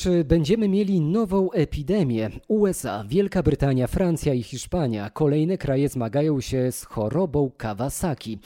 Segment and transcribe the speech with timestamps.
[0.00, 2.30] Czy będziemy mieli nową epidemię?
[2.48, 8.38] USA, Wielka Brytania, Francja i Hiszpania kolejne kraje zmagają się z chorobą Kawasaki.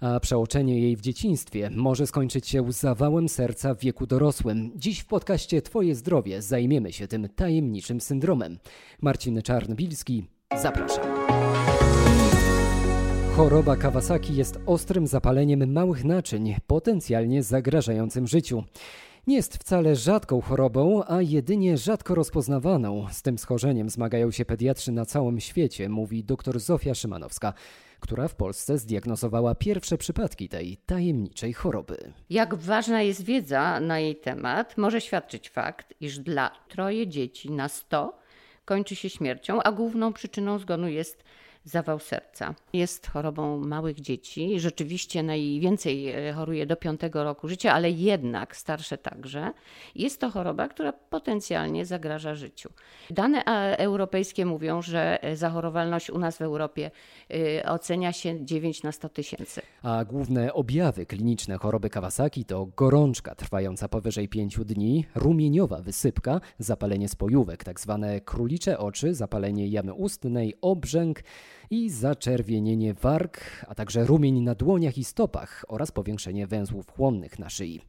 [0.00, 4.72] A przeoczenie jej w dzieciństwie może skończyć się zawałem serca w wieku dorosłym.
[4.76, 8.58] Dziś w podcaście Twoje zdrowie zajmiemy się tym tajemniczym syndromem.
[9.00, 10.24] Marcin Czarnbilski,
[10.62, 11.04] zapraszam.
[13.36, 18.64] Choroba Kawasaki jest ostrym zapaleniem małych naczyń, potencjalnie zagrażającym życiu.
[19.26, 23.06] Nie jest wcale rzadką chorobą, a jedynie rzadko rozpoznawaną.
[23.10, 27.52] Z tym schorzeniem zmagają się pediatrzy na całym świecie, mówi dr Zofia Szymanowska
[28.00, 32.12] która w Polsce zdiagnozowała pierwsze przypadki tej tajemniczej choroby.
[32.30, 37.68] Jak ważna jest wiedza na jej temat, może świadczyć fakt, iż dla troje dzieci na
[37.68, 38.18] 100
[38.64, 41.24] kończy się śmiercią, a główną przyczyną zgonu jest
[41.70, 42.54] zawał serca.
[42.72, 44.60] Jest chorobą małych dzieci.
[44.60, 49.50] Rzeczywiście najwięcej e, choruje do piątego roku życia, ale jednak starsze także.
[49.94, 52.70] Jest to choroba, która potencjalnie zagraża życiu.
[53.10, 53.44] Dane
[53.76, 56.90] europejskie mówią, że zachorowalność u nas w Europie
[57.30, 59.62] e, ocenia się 9 na 100 tysięcy.
[59.82, 67.08] A główne objawy kliniczne choroby Kawasaki to gorączka trwająca powyżej 5 dni, rumieniowa wysypka, zapalenie
[67.08, 71.22] spojówek, tak zwane królicze oczy, zapalenie jamy ustnej, obrzęk,
[71.70, 77.50] i zaczerwienienie warg, a także rumień na dłoniach i stopach oraz powiększenie węzłów chłonnych na
[77.50, 77.80] szyi.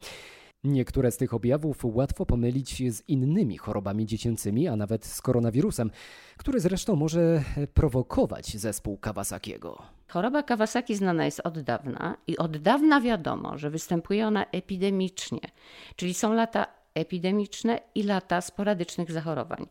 [0.64, 5.90] Niektóre z tych objawów łatwo pomylić z innymi chorobami dziecięcymi, a nawet z koronawirusem,
[6.36, 7.42] który zresztą może
[7.74, 9.82] prowokować zespół Kawasakiego.
[10.08, 15.40] Choroba Kawasaki znana jest od dawna i od dawna wiadomo, że występuje ona epidemicznie,
[15.96, 19.66] czyli są lata epidemiczne i lata sporadycznych zachorowań.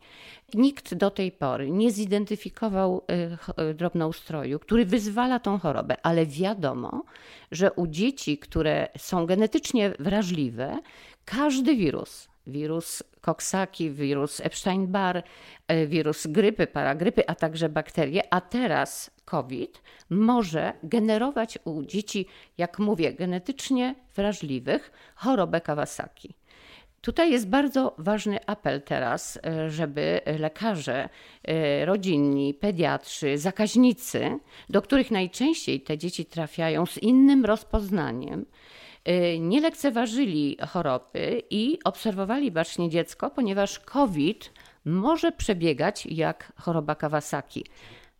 [0.54, 3.02] Nikt do tej pory nie zidentyfikował
[3.58, 7.02] y, y, drobnoustroju, który wyzwala tą chorobę, ale wiadomo,
[7.50, 10.78] że u dzieci, które są genetycznie wrażliwe,
[11.24, 15.22] każdy wirus, wirus koksaki, wirus Epstein-Barr,
[15.72, 22.26] y, wirus grypy, paragrypy, a także bakterie, a teraz COVID może generować u dzieci,
[22.58, 26.34] jak mówię, genetycznie wrażliwych chorobę Kawasaki.
[27.02, 31.08] Tutaj jest bardzo ważny apel teraz, e, żeby lekarze
[31.44, 34.38] e, rodzinni, pediatrzy, zakaźnicy,
[34.70, 38.46] do których najczęściej te dzieci trafiają z innym rozpoznaniem,
[39.04, 44.52] e, nie lekceważyli choroby i obserwowali bacznie dziecko, ponieważ COVID
[44.84, 47.64] może przebiegać jak choroba Kawasaki.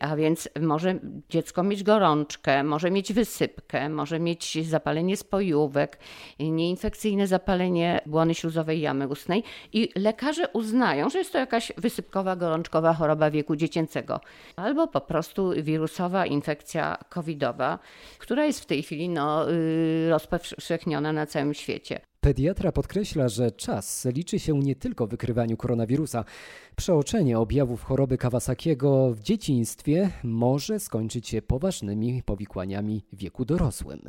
[0.02, 0.98] A więc może
[1.30, 5.98] dziecko mieć gorączkę, może mieć wysypkę, może mieć zapalenie spojówek,
[6.38, 12.94] nieinfekcyjne zapalenie błony śluzowej jamy ustnej i lekarze uznają, że jest to jakaś wysypkowa, gorączkowa
[12.94, 14.20] choroba wieku dziecięcego
[14.56, 17.78] albo po prostu wirusowa infekcja covidowa,
[18.18, 22.00] która jest w tej chwili no, y, rozpowszechniona na całym świecie.
[22.24, 26.24] Pediatra podkreśla, że czas liczy się nie tylko w wykrywaniu koronawirusa.
[26.76, 34.00] Przeoczenie objawów choroby Kawasakiego w dzieciństwie może skończyć się poważnymi powikłaniami w wieku dorosłym.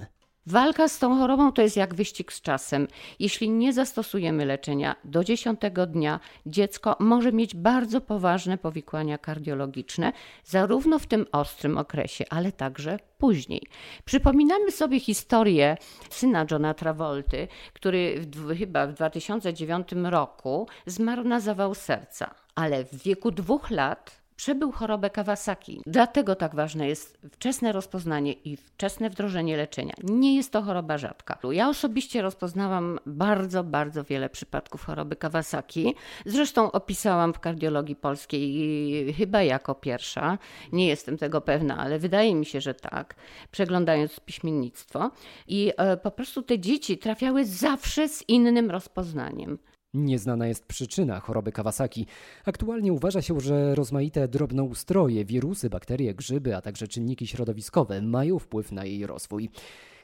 [0.46, 2.88] Walka z tą chorobą to jest jak wyścig z czasem.
[3.20, 11.00] Jeśli nie zastosujemy leczenia do 10 dnia, dziecko może mieć bardzo poważne powikłania kardiologiczne, zarówno
[11.00, 13.62] w tym ostrym okresie, ale także później.
[14.06, 15.78] Przypominamy sobie historię
[16.09, 23.04] syna Johna Travolty, który w, chyba w 2009 roku zmarł na zawał serca, ale w
[23.04, 25.82] wieku dwóch lat przebył chorobę Kawasaki.
[25.86, 29.94] Dlatego tak ważne jest wczesne rozpoznanie i wczesne wdrożenie leczenia.
[30.04, 31.38] Nie jest to choroba rzadka.
[31.52, 35.96] Ja osobiście rozpoznałam bardzo, bardzo wiele przypadków choroby Kawasaki.
[36.26, 40.38] Zresztą opisałam w kardiologii polskiej chyba jako pierwsza.
[40.72, 43.16] Nie jestem tego pewna, ale wydaje mi się, że tak,
[43.52, 45.12] przeglądając piśmiennictwo.
[45.48, 49.58] I e, po prostu te dzieci trafiały zawsze z innym rozpoznaniem.
[49.94, 52.06] Nieznana jest przyczyna choroby Kawasaki.
[52.46, 58.72] Aktualnie uważa się, że rozmaite drobnoustroje, wirusy, bakterie, grzyby, a także czynniki środowiskowe mają wpływ
[58.72, 59.50] na jej rozwój.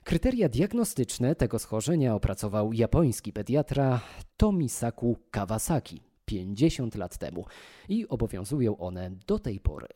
[0.03, 4.01] Kryteria diagnostyczne tego schorzenia opracował japoński pediatra
[4.37, 7.45] Tomisaku Kawasaki 50 lat temu
[7.89, 9.87] i obowiązują one do tej pory.